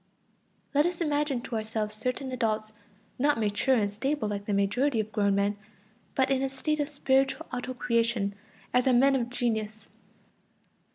Let 0.73 0.87
us 0.87 0.99
imagine 0.99 1.41
to 1.43 1.55
ourselves 1.55 1.93
certain 1.93 2.31
adults, 2.31 2.71
not 3.19 3.37
mature 3.39 3.75
and 3.75 3.91
stable 3.91 4.27
like 4.27 4.45
the 4.47 4.51
majority 4.53 4.99
of 4.99 5.11
grown 5.11 5.35
men, 5.35 5.57
but 6.15 6.31
in 6.31 6.41
a 6.41 6.49
state 6.49 6.79
of 6.79 6.89
spiritual 6.89 7.45
auto 7.53 7.75
creation, 7.75 8.33
as 8.73 8.87
are 8.87 8.93
men 8.93 9.15
of 9.15 9.29
genius. 9.29 9.89